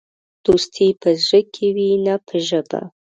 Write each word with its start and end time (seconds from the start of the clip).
دوستي 0.45 0.87
په 1.01 1.09
زړه 1.23 1.39
کې 1.53 1.67
وي، 1.75 1.89
نه 2.05 2.15
په 2.27 2.35
ژبه. 2.47 2.81